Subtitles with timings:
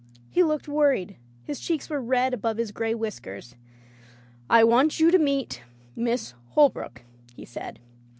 [0.31, 3.53] He looked worried; his cheeks were red above his gray whiskers.
[4.49, 5.61] "I want you to meet
[5.95, 7.03] Miss Holbrook,'*
[7.35, 7.79] he said.